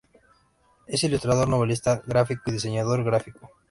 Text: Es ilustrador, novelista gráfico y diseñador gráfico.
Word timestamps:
Es 0.87 1.03
ilustrador, 1.03 1.47
novelista 1.47 2.01
gráfico 2.07 2.41
y 2.49 2.53
diseñador 2.53 3.03
gráfico. 3.03 3.51